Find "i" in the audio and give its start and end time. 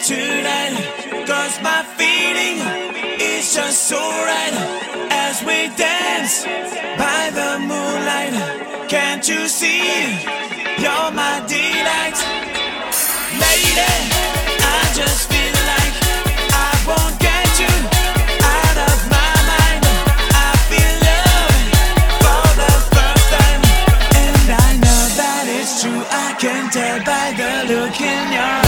14.62-14.80, 16.52-16.84, 26.10-26.34